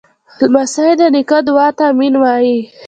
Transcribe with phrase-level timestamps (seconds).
[0.39, 2.57] لمسی د نیکه دعا ته “امین” وایي.